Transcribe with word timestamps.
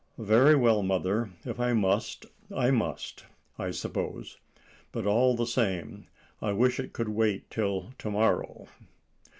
"Very 0.17 0.55
well, 0.55 0.81
mother, 0.81 1.29
if 1.45 1.59
I 1.59 1.73
must 1.73 2.25
I 2.55 2.71
must, 2.71 3.25
I 3.59 3.69
suppose; 3.69 4.39
but, 4.91 5.05
all 5.05 5.35
the 5.35 5.45
same, 5.45 6.07
I 6.41 6.53
wish 6.53 6.79
it 6.79 6.91
could 6.91 7.09
wait 7.09 7.47
till 7.51 7.93
to 7.99 8.09
morrow." 8.09 8.65